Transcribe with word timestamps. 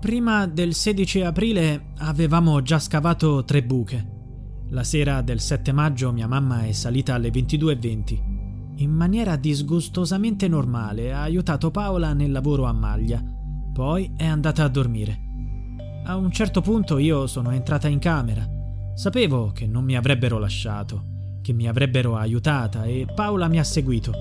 Prima 0.00 0.46
del 0.46 0.74
16 0.74 1.22
aprile 1.22 1.92
avevamo 1.98 2.60
già 2.60 2.78
scavato 2.78 3.44
tre 3.44 3.64
buche. 3.64 4.14
La 4.68 4.84
sera 4.84 5.22
del 5.22 5.40
7 5.40 5.72
maggio 5.72 6.12
mia 6.12 6.28
mamma 6.28 6.64
è 6.64 6.72
salita 6.72 7.14
alle 7.14 7.30
22.20. 7.30 8.82
In 8.82 8.90
maniera 8.90 9.36
disgustosamente 9.36 10.48
normale 10.48 11.14
ha 11.14 11.22
aiutato 11.22 11.70
Paola 11.70 12.12
nel 12.12 12.30
lavoro 12.30 12.64
a 12.64 12.72
maglia. 12.72 13.24
Poi 13.72 14.12
è 14.16 14.26
andata 14.26 14.64
a 14.64 14.68
dormire. 14.68 15.18
A 16.04 16.16
un 16.16 16.30
certo 16.30 16.60
punto 16.60 16.98
io 16.98 17.26
sono 17.26 17.50
entrata 17.50 17.88
in 17.88 17.98
camera. 17.98 18.46
Sapevo 18.94 19.50
che 19.50 19.66
non 19.66 19.82
mi 19.82 19.96
avrebbero 19.96 20.38
lasciato, 20.38 21.38
che 21.40 21.54
mi 21.54 21.66
avrebbero 21.66 22.16
aiutata 22.16 22.84
e 22.84 23.06
Paola 23.12 23.48
mi 23.48 23.58
ha 23.58 23.64
seguito. 23.64 24.12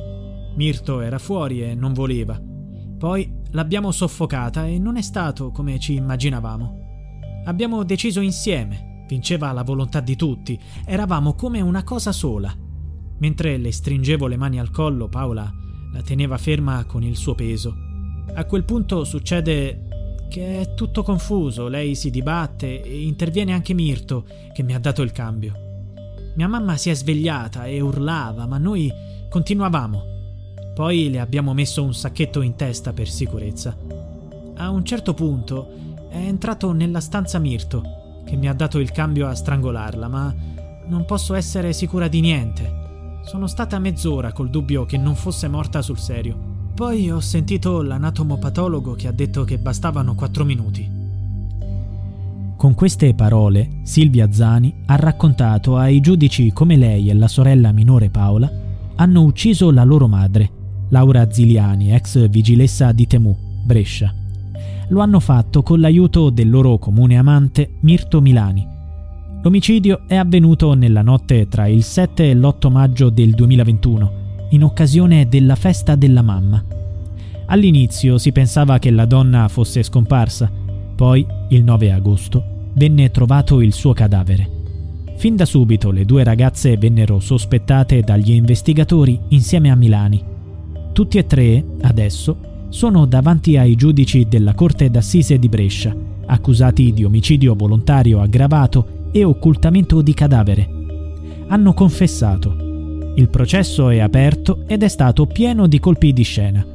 Mirto 0.56 1.02
era 1.02 1.20
fuori 1.20 1.62
e 1.62 1.76
non 1.76 1.92
voleva. 1.92 2.42
Poi 2.98 3.44
l'abbiamo 3.56 3.92
soffocata 3.92 4.68
e 4.68 4.78
non 4.78 4.98
è 4.98 5.02
stato 5.02 5.50
come 5.50 5.80
ci 5.80 5.96
immaginavamo. 5.96 6.84
Abbiamo 7.46 7.84
deciso 7.84 8.20
insieme, 8.20 9.06
vinceva 9.08 9.54
la 9.54 9.64
volontà 9.64 10.02
di 10.02 10.18
tutti, 10.18 10.60
eravamo 10.86 11.36
come 11.36 11.62
una 11.62 11.84
cosa 11.84 12.12
sola. 12.12 12.54
Mentre 13.18 13.58
le 13.58 13.72
stringevo 13.72 14.28
le 14.28 14.36
mani 14.36 14.60
al 14.60 14.72
collo, 14.72 15.08
Paola 15.08 15.50
la 15.94 16.02
teneva 16.02 16.38
ferma 16.38 16.84
con 16.84 17.02
il 17.02 17.16
suo 17.16 17.34
peso. 17.34 17.74
A 18.34 18.44
quel 18.44 18.66
punto 18.66 19.06
succede 19.06 20.26
che 20.30 20.60
è 20.60 20.74
tutto 20.74 21.02
confuso, 21.02 21.70
lei 21.70 21.96
si 21.96 22.10
dibatte 22.10 22.82
e 22.82 23.04
interviene 23.04 23.54
anche 23.54 23.74
Mirto, 23.74 24.26
che 24.54 24.64
mi 24.64 24.76
ha 24.76 24.80
dato 24.80 25.02
il 25.02 25.14
cambio. 25.14 25.54
Mia 26.36 26.50
mamma 26.50 26.76
si 26.76 26.90
è 26.90 26.94
svegliata 26.94 27.66
e 27.66 27.80
urlava, 27.80 28.46
ma 28.46 28.58
noi 28.58 28.92
continuavamo. 29.30 30.15
Poi 30.76 31.10
le 31.10 31.22
abbiamo 31.22 31.54
messo 31.54 31.82
un 31.82 31.94
sacchetto 31.94 32.42
in 32.42 32.58
testa 32.58 32.92
per 32.92 33.08
sicurezza. 33.08 33.78
A 34.58 34.70
un 34.70 34.84
certo 34.84 35.14
punto 35.14 35.70
è 36.10 36.18
entrato 36.18 36.74
nella 36.74 37.00
stanza 37.00 37.40
Mirto, 37.40 38.22
che 38.26 38.36
mi 38.36 38.50
ha 38.50 38.54
dato 38.54 38.80
il 38.80 38.92
cambio 38.92 39.28
a 39.28 39.34
strangolarla, 39.34 40.10
ma 40.10 40.36
non 40.88 41.06
posso 41.06 41.34
essere 41.34 41.72
sicura 41.72 42.10
di 42.10 42.20
niente. 42.20 43.20
Sono 43.24 43.48
stata 43.48 43.80
mezz'ora 43.80 44.34
col 44.34 44.50
dubbio 44.50 44.84
che 44.84 44.98
non 44.98 45.16
fosse 45.16 45.48
morta 45.48 45.82
sul 45.82 45.98
serio. 45.98 46.38
Poi 46.76 47.10
ho 47.10 47.22
sentito 47.22 47.82
l'anatomopatologo 47.82 48.96
che 48.96 49.08
ha 49.08 49.14
detto 49.14 49.46
che 49.46 49.58
bastavano 49.58 50.14
quattro 50.14 50.44
minuti. 50.44 50.92
Con 52.58 52.74
queste 52.74 53.14
parole, 53.14 53.80
Silvia 53.84 54.30
Zani 54.30 54.84
ha 54.88 54.98
raccontato 54.98 55.78
ai 55.78 56.02
giudici 56.02 56.52
come 56.52 56.76
lei 56.76 57.10
e 57.10 57.14
la 57.14 57.30
sorella 57.30 57.72
minore 57.72 58.10
Paola 58.10 58.52
hanno 58.96 59.24
ucciso 59.24 59.72
la 59.72 59.84
loro 59.86 60.08
madre 60.08 60.55
Laura 60.90 61.32
Ziliani, 61.32 61.94
ex 61.94 62.30
vigilessa 62.30 62.92
di 62.92 63.08
Temu, 63.08 63.36
Brescia. 63.64 64.14
Lo 64.90 65.00
hanno 65.00 65.20
fatto 65.20 65.64
con 65.64 65.80
l'aiuto 65.80 66.30
del 66.30 66.50
loro 66.50 66.78
comune 66.78 67.18
amante 67.18 67.72
Mirto 67.82 68.22
Milani. 68.22 68.68
L'omicidio 69.42 70.02
è 70.08 70.16
avvenuto 70.16 70.74
nella 70.74 71.02
notte 71.02 71.48
tra 71.48 71.68
il 71.68 71.84
7 71.84 72.30
e 72.30 72.36
l'8 72.36 72.72
maggio 72.72 73.10
del 73.10 73.32
2021, 73.32 74.12
in 74.52 74.64
occasione 74.64 75.28
della 75.28 75.56
festa 75.56 75.96
della 75.96 76.22
mamma. 76.22 76.64
All'inizio 77.48 78.18
si 78.18 78.32
pensava 78.32 78.78
che 78.80 78.92
la 78.92 79.06
donna 79.06 79.48
fosse 79.48 79.82
scomparsa, 79.82 80.52
poi, 80.96 81.26
il 81.50 81.64
9 81.64 81.92
agosto, 81.92 82.44
venne 82.74 83.10
trovato 83.10 83.62
il 83.62 83.74
suo 83.74 83.94
cadavere. 83.94 84.50
Fin 85.18 85.36
da 85.36 85.46
subito 85.46 85.92
le 85.92 86.06
due 86.06 86.24
ragazze 86.24 86.78
vennero 86.78 87.20
sospettate 87.20 88.02
dagli 88.02 88.32
investigatori 88.32 89.20
insieme 89.30 89.72
a 89.72 89.76
Milani 89.76 90.34
tutti 90.96 91.18
e 91.18 91.26
tre, 91.26 91.62
adesso, 91.82 92.68
sono 92.70 93.06
davanti 93.06 93.58
ai 93.58 93.76
giudici 93.76 94.28
della 94.30 94.54
Corte 94.54 94.90
d'Assise 94.90 95.38
di 95.38 95.50
Brescia, 95.50 95.94
accusati 96.26 96.94
di 96.94 97.04
omicidio 97.04 97.54
volontario 97.54 98.22
aggravato 98.22 99.10
e 99.12 99.26
occultamento 99.26 100.02
di 100.02 100.14
cadavere. 100.14 100.70
Hanno 101.48 101.74
confessato. 101.74 103.12
Il 103.16 103.28
processo 103.28 103.90
è 103.90 104.00
aperto 104.00 104.64
ed 104.68 104.84
è 104.84 104.88
stato 104.88 105.26
pieno 105.26 105.68
di 105.68 105.82
colpi 105.82 106.14
di 106.14 106.24
scena. 106.24 106.66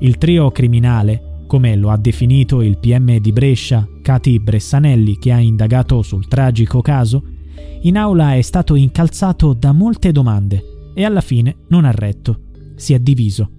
Il 0.00 0.18
trio 0.18 0.50
criminale, 0.50 1.44
come 1.46 1.74
lo 1.74 1.88
ha 1.88 1.96
definito 1.96 2.60
il 2.60 2.76
PM 2.76 3.16
di 3.16 3.32
Brescia, 3.32 3.88
Cati 4.02 4.38
Bressanelli, 4.40 5.16
che 5.16 5.32
ha 5.32 5.38
indagato 5.38 6.02
sul 6.02 6.28
tragico 6.28 6.82
caso, 6.82 7.24
in 7.80 7.96
aula 7.96 8.34
è 8.34 8.42
stato 8.42 8.74
incalzato 8.74 9.54
da 9.54 9.72
molte 9.72 10.12
domande 10.12 10.92
e 10.94 11.02
alla 11.02 11.22
fine 11.22 11.56
non 11.68 11.86
ha 11.86 11.90
retto. 11.92 12.40
Si 12.74 12.92
è 12.92 12.98
diviso. 12.98 13.52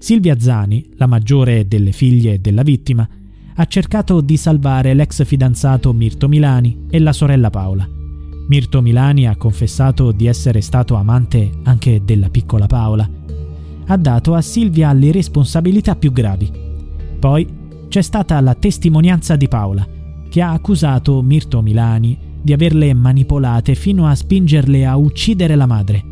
Silvia 0.00 0.40
Zani, 0.40 0.92
la 0.96 1.06
maggiore 1.06 1.68
delle 1.68 1.92
figlie 1.92 2.40
della 2.40 2.62
vittima, 2.62 3.06
ha 3.54 3.64
cercato 3.66 4.22
di 4.22 4.38
salvare 4.38 4.94
l'ex 4.94 5.22
fidanzato 5.26 5.92
Mirto 5.92 6.26
Milani 6.26 6.86
e 6.88 6.98
la 6.98 7.12
sorella 7.12 7.50
Paola. 7.50 7.86
Mirto 8.48 8.80
Milani 8.80 9.28
ha 9.28 9.36
confessato 9.36 10.10
di 10.10 10.26
essere 10.26 10.62
stato 10.62 10.94
amante 10.94 11.50
anche 11.64 12.00
della 12.02 12.30
piccola 12.30 12.66
Paola. 12.66 13.06
Ha 13.88 13.96
dato 13.98 14.32
a 14.32 14.40
Silvia 14.40 14.90
le 14.94 15.12
responsabilità 15.12 15.94
più 15.96 16.12
gravi. 16.12 16.50
Poi 17.18 17.46
c'è 17.88 18.00
stata 18.00 18.40
la 18.40 18.54
testimonianza 18.54 19.36
di 19.36 19.48
Paola, 19.48 19.86
che 20.30 20.40
ha 20.40 20.52
accusato 20.52 21.20
Mirto 21.20 21.60
Milani 21.60 22.16
di 22.40 22.54
averle 22.54 22.94
manipolate 22.94 23.74
fino 23.74 24.06
a 24.06 24.14
spingerle 24.14 24.86
a 24.86 24.96
uccidere 24.96 25.56
la 25.56 25.66
madre. 25.66 26.02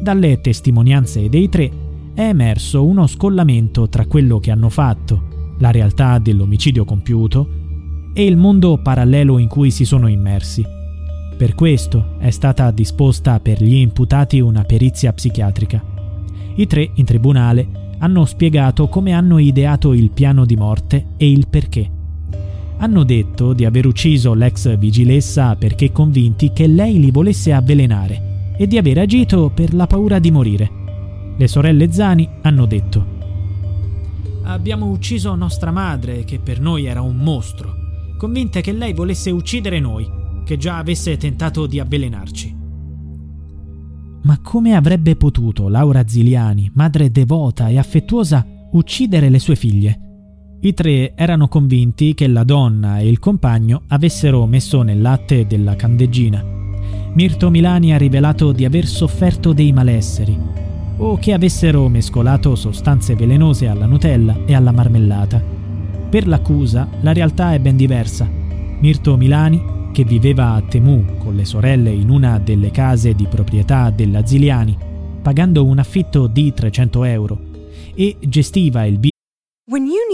Dalle 0.00 0.40
testimonianze 0.40 1.28
dei 1.28 1.48
tre 1.48 1.81
è 2.14 2.22
emerso 2.22 2.84
uno 2.84 3.06
scollamento 3.06 3.88
tra 3.88 4.06
quello 4.06 4.38
che 4.38 4.50
hanno 4.50 4.68
fatto, 4.68 5.54
la 5.58 5.70
realtà 5.70 6.18
dell'omicidio 6.18 6.84
compiuto, 6.84 7.48
e 8.12 8.26
il 8.26 8.36
mondo 8.36 8.78
parallelo 8.78 9.38
in 9.38 9.48
cui 9.48 9.70
si 9.70 9.84
sono 9.84 10.08
immersi. 10.08 10.62
Per 11.36 11.54
questo 11.54 12.16
è 12.18 12.30
stata 12.30 12.70
disposta 12.70 13.40
per 13.40 13.62
gli 13.62 13.76
imputati 13.76 14.40
una 14.40 14.64
perizia 14.64 15.12
psichiatrica. 15.12 15.82
I 16.56 16.66
tre, 16.66 16.90
in 16.94 17.04
tribunale, 17.06 17.80
hanno 17.98 18.26
spiegato 18.26 18.88
come 18.88 19.12
hanno 19.12 19.38
ideato 19.38 19.94
il 19.94 20.10
piano 20.10 20.44
di 20.44 20.56
morte 20.56 21.06
e 21.16 21.30
il 21.30 21.46
perché. 21.48 21.90
Hanno 22.76 23.04
detto 23.04 23.54
di 23.54 23.64
aver 23.64 23.86
ucciso 23.86 24.34
l'ex 24.34 24.76
vigilessa 24.76 25.56
perché 25.56 25.92
convinti 25.92 26.52
che 26.52 26.66
lei 26.66 27.00
li 27.00 27.10
volesse 27.10 27.52
avvelenare 27.52 28.54
e 28.58 28.66
di 28.66 28.76
aver 28.76 28.98
agito 28.98 29.50
per 29.54 29.72
la 29.72 29.86
paura 29.86 30.18
di 30.18 30.30
morire. 30.30 30.81
Le 31.36 31.48
sorelle 31.48 31.90
Zani 31.90 32.28
hanno 32.42 32.66
detto 32.66 33.20
Abbiamo 34.44 34.86
ucciso 34.86 35.34
nostra 35.34 35.70
madre, 35.70 36.24
che 36.24 36.40
per 36.40 36.60
noi 36.60 36.84
era 36.84 37.00
un 37.00 37.16
mostro, 37.16 37.74
convinte 38.18 38.60
che 38.60 38.72
lei 38.72 38.92
volesse 38.92 39.30
uccidere 39.30 39.78
noi, 39.78 40.06
che 40.44 40.56
già 40.56 40.78
avesse 40.78 41.16
tentato 41.16 41.66
di 41.66 41.78
avvelenarci. 41.78 42.56
Ma 44.22 44.38
come 44.40 44.74
avrebbe 44.74 45.16
potuto 45.16 45.68
Laura 45.68 46.06
Ziliani, 46.06 46.70
madre 46.74 47.10
devota 47.10 47.68
e 47.68 47.78
affettuosa, 47.78 48.44
uccidere 48.72 49.28
le 49.28 49.38
sue 49.38 49.56
figlie? 49.56 49.98
I 50.60 50.74
tre 50.74 51.14
erano 51.14 51.48
convinti 51.48 52.14
che 52.14 52.26
la 52.26 52.44
donna 52.44 52.98
e 52.98 53.08
il 53.08 53.20
compagno 53.20 53.82
avessero 53.88 54.44
messo 54.46 54.82
nel 54.82 55.00
latte 55.00 55.46
della 55.46 55.76
candeggina. 55.76 56.44
Mirto 57.14 57.48
Milani 57.50 57.94
ha 57.94 57.96
rivelato 57.96 58.52
di 58.52 58.64
aver 58.64 58.86
sofferto 58.86 59.52
dei 59.52 59.72
malesseri 59.72 60.62
o 61.04 61.16
che 61.16 61.32
avessero 61.32 61.88
mescolato 61.88 62.54
sostanze 62.54 63.16
velenose 63.16 63.66
alla 63.66 63.86
Nutella 63.86 64.36
e 64.46 64.54
alla 64.54 64.70
marmellata. 64.70 65.42
Per 66.08 66.28
l'accusa, 66.28 66.88
la 67.00 67.12
realtà 67.12 67.54
è 67.54 67.58
ben 67.58 67.76
diversa. 67.76 68.28
Mirto 68.80 69.16
Milani, 69.16 69.90
che 69.92 70.04
viveva 70.04 70.52
a 70.52 70.62
Temu 70.62 71.16
con 71.18 71.34
le 71.34 71.44
sorelle 71.44 71.90
in 71.90 72.08
una 72.08 72.38
delle 72.38 72.70
case 72.70 73.14
di 73.14 73.26
proprietà 73.26 73.90
della 73.90 74.24
Ziliani, 74.24 74.78
pagando 75.20 75.64
un 75.64 75.80
affitto 75.80 76.28
di 76.28 76.52
300 76.54 77.04
euro, 77.04 77.38
e 77.94 78.16
gestiva 78.20 78.84
il 78.84 78.98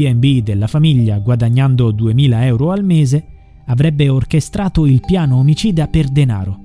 B&B 0.00 0.42
della 0.42 0.66
famiglia, 0.66 1.18
guadagnando 1.18 1.90
2000 1.90 2.46
euro 2.46 2.70
al 2.70 2.82
mese, 2.82 3.26
avrebbe 3.66 4.08
orchestrato 4.08 4.86
il 4.86 5.00
piano 5.00 5.36
omicida 5.36 5.88
per 5.88 6.08
denaro. 6.08 6.58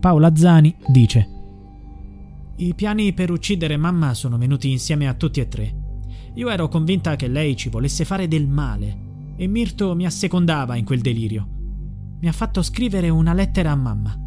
Paola 0.00 0.34
Zani 0.34 0.74
dice 0.86 1.28
I 2.56 2.72
piani 2.74 3.12
per 3.12 3.30
uccidere 3.30 3.76
mamma 3.76 4.14
sono 4.14 4.38
venuti 4.38 4.70
insieme 4.70 5.06
a 5.06 5.12
tutti 5.12 5.40
e 5.40 5.48
tre. 5.48 5.74
Io 6.34 6.48
ero 6.48 6.68
convinta 6.68 7.14
che 7.14 7.28
lei 7.28 7.56
ci 7.56 7.68
volesse 7.68 8.06
fare 8.06 8.26
del 8.26 8.48
male 8.48 9.10
e 9.36 9.46
Mirto 9.46 9.94
mi 9.94 10.06
assecondava 10.06 10.76
in 10.76 10.86
quel 10.86 11.02
delirio. 11.02 11.46
Mi 12.20 12.28
ha 12.28 12.32
fatto 12.32 12.62
scrivere 12.62 13.10
una 13.10 13.34
lettera 13.34 13.70
a 13.70 13.76
mamma. 13.76 14.18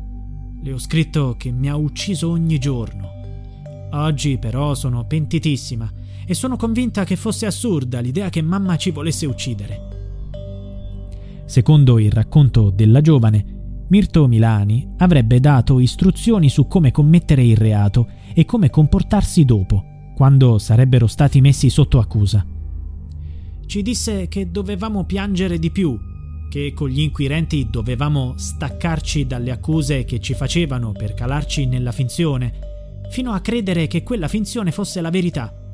Le 0.61 0.71
ho 0.71 0.77
scritto 0.77 1.35
che 1.35 1.51
mi 1.51 1.67
ha 1.67 1.75
ucciso 1.75 2.29
ogni 2.29 2.59
giorno. 2.59 3.09
Oggi 3.91 4.37
però 4.37 4.75
sono 4.75 5.05
pentitissima 5.05 5.91
e 6.25 6.33
sono 6.33 6.55
convinta 6.55 7.03
che 7.03 7.15
fosse 7.15 7.45
assurda 7.45 7.99
l'idea 7.99 8.29
che 8.29 8.41
mamma 8.41 8.75
ci 8.75 8.91
volesse 8.91 9.25
uccidere. 9.25 9.93
Secondo 11.45 11.99
il 11.99 12.11
racconto 12.11 12.71
della 12.71 13.01
giovane, 13.01 13.53
Mirto 13.87 14.27
Milani 14.27 14.93
avrebbe 14.97 15.39
dato 15.39 15.79
istruzioni 15.79 16.49
su 16.49 16.67
come 16.67 16.91
commettere 16.91 17.43
il 17.43 17.55
reato 17.55 18.09
e 18.33 18.43
come 18.43 18.71
comportarsi 18.71 19.45
dopo, 19.45 19.83
quando 20.15 20.57
sarebbero 20.57 21.05
stati 21.05 21.39
messi 21.39 21.69
sotto 21.69 21.99
accusa. 21.99 22.43
Ci 23.67 23.81
disse 23.83 24.27
che 24.27 24.49
dovevamo 24.49 25.03
piangere 25.05 25.59
di 25.59 25.69
più, 25.69 25.97
che 26.49 26.73
con 26.73 26.89
gli 26.89 27.01
inquirenti 27.01 27.67
dovevamo 27.69 28.33
staccarci 28.35 29.27
dalle 29.27 29.51
accuse 29.51 30.03
che 30.03 30.19
ci 30.19 30.33
facevano 30.33 30.91
per 30.91 31.13
calarci 31.13 31.67
nella 31.67 31.91
finzione, 31.91 32.53
fino 33.11 33.33
a 33.33 33.39
credere 33.39 33.85
che 33.85 34.01
quella 34.01 34.27
finzione 34.27 34.71
fosse 34.71 34.99
la 34.99 35.11
verità 35.11 35.64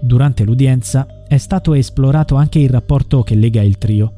Durante 0.00 0.44
l'udienza 0.44 1.24
è 1.26 1.36
stato 1.38 1.74
esplorato 1.74 2.36
anche 2.36 2.58
il 2.58 2.68
rapporto 2.68 3.22
che 3.22 3.34
lega 3.34 3.62
il 3.62 3.78
trio. 3.78 4.14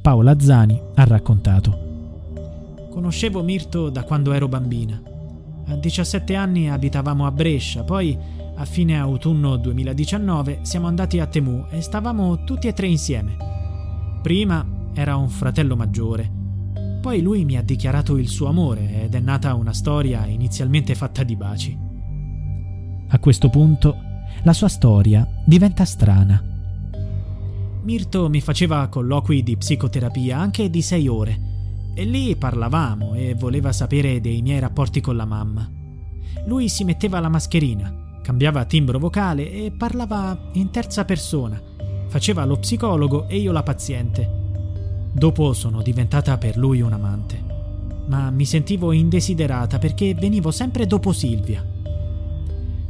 Paola 0.00 0.38
Zani 0.40 0.80
ha 0.94 1.04
raccontato. 1.04 1.88
Conoscevo 2.90 3.42
Mirto 3.42 3.90
da 3.90 4.02
quando 4.04 4.32
ero 4.32 4.48
bambina. 4.48 5.00
A 5.66 5.76
17 5.76 6.34
anni 6.34 6.70
abitavamo 6.70 7.26
a 7.26 7.30
Brescia, 7.30 7.84
poi 7.84 8.18
a 8.56 8.64
fine 8.64 8.98
autunno 8.98 9.56
2019 9.56 10.60
siamo 10.62 10.86
andati 10.86 11.20
a 11.20 11.26
Temu 11.26 11.66
e 11.70 11.80
stavamo 11.80 12.44
tutti 12.44 12.66
e 12.66 12.72
tre 12.72 12.86
insieme. 12.86 13.36
Prima 14.22 14.66
era 14.94 15.16
un 15.16 15.28
fratello 15.28 15.76
maggiore, 15.76 16.28
poi 17.00 17.22
lui 17.22 17.44
mi 17.44 17.56
ha 17.56 17.62
dichiarato 17.62 18.16
il 18.18 18.28
suo 18.28 18.48
amore 18.48 19.04
ed 19.04 19.14
è 19.14 19.20
nata 19.20 19.54
una 19.54 19.72
storia 19.72 20.26
inizialmente 20.26 20.94
fatta 20.94 21.22
di 21.22 21.36
baci. 21.36 21.78
A 23.08 23.18
questo 23.18 23.48
punto 23.48 24.08
la 24.42 24.52
sua 24.52 24.68
storia 24.68 25.26
diventa 25.44 25.84
strana. 25.84 26.42
Mirto 27.82 28.28
mi 28.28 28.40
faceva 28.40 28.88
colloqui 28.88 29.42
di 29.42 29.56
psicoterapia 29.56 30.38
anche 30.38 30.68
di 30.68 30.82
sei 30.82 31.08
ore 31.08 31.48
e 31.94 32.04
lì 32.04 32.36
parlavamo 32.36 33.14
e 33.14 33.34
voleva 33.34 33.72
sapere 33.72 34.20
dei 34.20 34.42
miei 34.42 34.60
rapporti 34.60 35.00
con 35.00 35.16
la 35.16 35.24
mamma. 35.24 35.70
Lui 36.46 36.68
si 36.68 36.84
metteva 36.84 37.20
la 37.20 37.28
mascherina, 37.28 38.18
cambiava 38.22 38.64
timbro 38.64 38.98
vocale 38.98 39.50
e 39.50 39.72
parlava 39.72 40.50
in 40.52 40.70
terza 40.70 41.04
persona. 41.04 41.60
Faceva 42.08 42.44
lo 42.44 42.56
psicologo 42.56 43.28
e 43.28 43.38
io 43.38 43.52
la 43.52 43.62
paziente. 43.62 44.38
Dopo 45.12 45.52
sono 45.52 45.82
diventata 45.82 46.38
per 46.38 46.56
lui 46.56 46.80
un 46.80 46.92
amante. 46.92 47.48
Ma 48.06 48.30
mi 48.30 48.44
sentivo 48.44 48.92
indesiderata 48.92 49.78
perché 49.78 50.14
venivo 50.14 50.50
sempre 50.50 50.86
dopo 50.86 51.12
Silvia. 51.12 51.64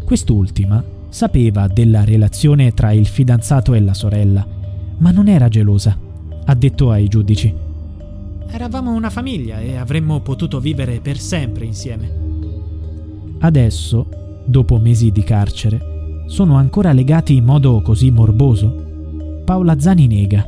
Quest'ultima 0.05 0.83
Sapeva 1.11 1.67
della 1.67 2.05
relazione 2.05 2.73
tra 2.73 2.93
il 2.93 3.07
fidanzato 3.07 3.75
e 3.75 3.81
la 3.81 3.95
sorella, 3.95 4.47
ma 4.99 5.11
non 5.11 5.27
era 5.27 5.49
gelosa, 5.49 5.99
ha 6.45 6.55
detto 6.55 6.91
ai 6.93 7.09
giudici. 7.09 7.53
Eravamo 8.47 8.93
una 8.93 9.11
famiglia 9.11 9.61
e 9.61 9.77
avremmo 9.77 10.21
potuto 10.21 10.61
vivere 10.61 11.01
per 11.01 11.19
sempre 11.19 11.65
insieme. 11.65 12.19
Adesso, 13.41 14.43
dopo 14.47 14.79
mesi 14.79 15.11
di 15.11 15.23
carcere, 15.25 16.25
sono 16.27 16.55
ancora 16.55 16.93
legati 16.93 17.35
in 17.35 17.45
modo 17.45 17.83
così 17.83 18.11
morboso? 18.11 19.43
Paola 19.45 19.81
Zani 19.81 20.07
nega. 20.07 20.47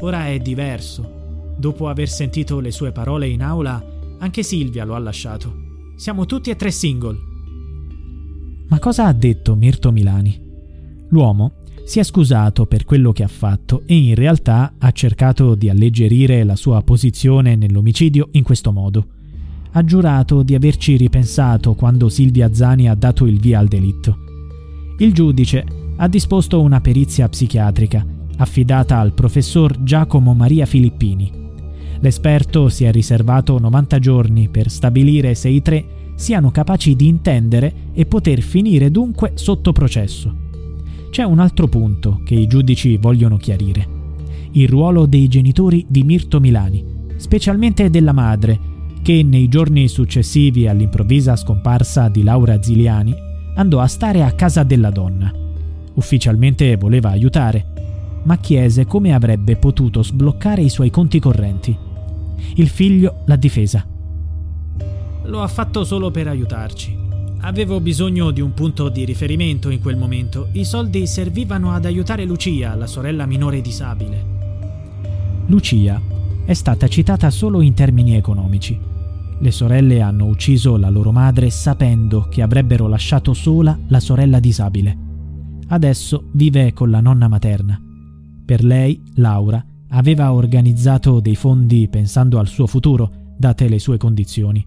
Ora 0.00 0.28
è 0.28 0.38
diverso. 0.38 1.16
Dopo 1.56 1.88
aver 1.88 2.08
sentito 2.08 2.60
le 2.60 2.70
sue 2.70 2.92
parole 2.92 3.28
in 3.28 3.42
aula, 3.42 3.84
anche 4.18 4.44
Silvia 4.44 4.84
lo 4.84 4.94
ha 4.94 4.98
lasciato. 5.00 5.52
Siamo 5.96 6.26
tutti 6.26 6.50
e 6.50 6.56
tre 6.56 6.70
single. 6.70 7.27
Ma 8.68 8.78
cosa 8.78 9.06
ha 9.06 9.12
detto 9.12 9.54
Mirto 9.54 9.90
Milani? 9.90 10.38
L'uomo 11.08 11.52
si 11.84 12.00
è 12.00 12.02
scusato 12.02 12.66
per 12.66 12.84
quello 12.84 13.12
che 13.12 13.22
ha 13.22 13.28
fatto 13.28 13.82
e 13.86 13.96
in 13.96 14.14
realtà 14.14 14.74
ha 14.76 14.90
cercato 14.92 15.54
di 15.54 15.70
alleggerire 15.70 16.44
la 16.44 16.54
sua 16.54 16.82
posizione 16.82 17.56
nell'omicidio 17.56 18.28
in 18.32 18.42
questo 18.42 18.70
modo. 18.70 19.06
Ha 19.72 19.84
giurato 19.84 20.42
di 20.42 20.54
averci 20.54 20.96
ripensato 20.96 21.74
quando 21.74 22.10
Silvia 22.10 22.52
Zani 22.52 22.90
ha 22.90 22.94
dato 22.94 23.24
il 23.24 23.40
via 23.40 23.58
al 23.58 23.68
delitto. 23.68 24.18
Il 24.98 25.14
giudice 25.14 25.64
ha 25.96 26.06
disposto 26.06 26.60
una 26.60 26.82
perizia 26.82 27.26
psichiatrica 27.26 28.04
affidata 28.36 28.98
al 28.98 29.14
professor 29.14 29.82
Giacomo 29.82 30.34
Maria 30.34 30.66
Filippini. 30.66 31.32
L'esperto 32.00 32.68
si 32.68 32.84
è 32.84 32.92
riservato 32.92 33.58
90 33.58 33.98
giorni 33.98 34.48
per 34.50 34.70
stabilire 34.70 35.34
se 35.34 35.48
i 35.48 35.62
tre 35.62 35.97
siano 36.18 36.50
capaci 36.50 36.96
di 36.96 37.06
intendere 37.06 37.72
e 37.92 38.04
poter 38.04 38.40
finire 38.40 38.90
dunque 38.90 39.32
sotto 39.34 39.70
processo. 39.70 40.34
C'è 41.10 41.22
un 41.22 41.38
altro 41.38 41.68
punto 41.68 42.22
che 42.24 42.34
i 42.34 42.48
giudici 42.48 42.96
vogliono 42.96 43.36
chiarire. 43.36 43.86
Il 44.50 44.68
ruolo 44.68 45.06
dei 45.06 45.28
genitori 45.28 45.86
di 45.88 46.02
Mirto 46.02 46.40
Milani, 46.40 46.84
specialmente 47.18 47.88
della 47.88 48.12
madre, 48.12 48.58
che 49.00 49.22
nei 49.22 49.46
giorni 49.46 49.86
successivi 49.86 50.66
all'improvvisa 50.66 51.36
scomparsa 51.36 52.08
di 52.08 52.24
Laura 52.24 52.60
Ziliani 52.60 53.14
andò 53.54 53.78
a 53.78 53.86
stare 53.86 54.24
a 54.24 54.32
casa 54.32 54.64
della 54.64 54.90
donna. 54.90 55.32
Ufficialmente 55.94 56.76
voleva 56.76 57.10
aiutare, 57.10 58.22
ma 58.24 58.38
chiese 58.38 58.86
come 58.86 59.14
avrebbe 59.14 59.54
potuto 59.54 60.02
sbloccare 60.02 60.62
i 60.62 60.68
suoi 60.68 60.90
conti 60.90 61.20
correnti. 61.20 61.76
Il 62.56 62.68
figlio 62.68 63.22
l'ha 63.26 63.36
difesa 63.36 63.86
lo 65.28 65.42
ha 65.42 65.48
fatto 65.48 65.84
solo 65.84 66.10
per 66.10 66.26
aiutarci. 66.26 66.96
Avevo 67.40 67.80
bisogno 67.80 68.30
di 68.30 68.40
un 68.40 68.52
punto 68.52 68.88
di 68.88 69.04
riferimento 69.04 69.70
in 69.70 69.80
quel 69.80 69.96
momento. 69.96 70.48
I 70.52 70.64
soldi 70.64 71.06
servivano 71.06 71.72
ad 71.72 71.84
aiutare 71.84 72.24
Lucia, 72.24 72.74
la 72.74 72.86
sorella 72.86 73.26
minore 73.26 73.60
disabile. 73.60 74.36
Lucia 75.46 76.00
è 76.44 76.54
stata 76.54 76.88
citata 76.88 77.30
solo 77.30 77.60
in 77.60 77.74
termini 77.74 78.16
economici. 78.16 78.78
Le 79.40 79.50
sorelle 79.52 80.00
hanno 80.00 80.26
ucciso 80.26 80.76
la 80.76 80.90
loro 80.90 81.12
madre 81.12 81.50
sapendo 81.50 82.26
che 82.28 82.42
avrebbero 82.42 82.88
lasciato 82.88 83.34
sola 83.34 83.78
la 83.86 84.00
sorella 84.00 84.40
disabile. 84.40 84.96
Adesso 85.68 86.24
vive 86.32 86.72
con 86.72 86.90
la 86.90 87.00
nonna 87.00 87.28
materna. 87.28 87.80
Per 88.44 88.64
lei, 88.64 89.00
Laura, 89.16 89.64
aveva 89.90 90.32
organizzato 90.32 91.20
dei 91.20 91.36
fondi 91.36 91.86
pensando 91.88 92.38
al 92.38 92.48
suo 92.48 92.66
futuro, 92.66 93.34
date 93.36 93.68
le 93.68 93.78
sue 93.78 93.98
condizioni. 93.98 94.66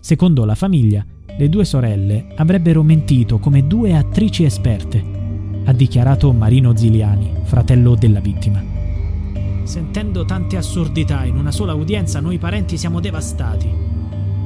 Secondo 0.00 0.44
la 0.46 0.54
famiglia, 0.54 1.04
le 1.36 1.48
due 1.48 1.64
sorelle 1.64 2.32
avrebbero 2.36 2.82
mentito 2.82 3.38
come 3.38 3.66
due 3.66 3.94
attrici 3.94 4.44
esperte, 4.44 5.04
ha 5.64 5.72
dichiarato 5.72 6.32
Marino 6.32 6.74
Ziliani, 6.74 7.32
fratello 7.44 7.94
della 7.94 8.20
vittima. 8.20 8.62
Sentendo 9.62 10.24
tante 10.24 10.56
assurdità 10.56 11.24
in 11.24 11.36
una 11.36 11.52
sola 11.52 11.74
udienza, 11.74 12.18
noi 12.18 12.38
parenti 12.38 12.76
siamo 12.76 12.98
devastati. 12.98 13.70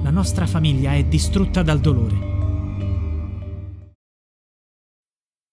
La 0.03 0.11
nostra 0.11 0.47
famiglia 0.47 0.95
è 0.95 1.05
distrutta 1.05 1.63
dal 1.63 1.79
dolore. 1.79 2.34